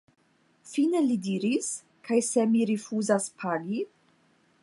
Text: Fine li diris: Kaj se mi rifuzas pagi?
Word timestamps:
Fine 0.69 1.01
li 1.09 1.17
diris: 1.25 1.67
Kaj 2.09 2.17
se 2.29 2.47
mi 2.55 2.65
rifuzas 2.71 3.31
pagi? 3.43 3.85